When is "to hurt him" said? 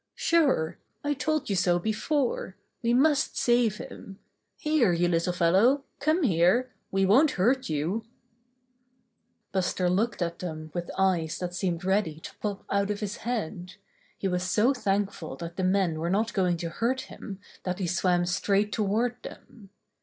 16.57-17.39